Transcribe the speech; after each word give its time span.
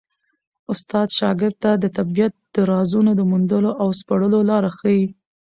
استاد 0.73 1.07
شاګرد 1.17 1.55
ته 1.63 1.71
د 1.83 1.85
طبیعت 1.97 2.33
د 2.55 2.57
رازونو 2.71 3.11
د 3.15 3.21
موندلو 3.31 3.71
او 3.81 3.87
سپړلو 3.99 4.39
لاره 4.49 4.69
ښيي. 4.77 5.05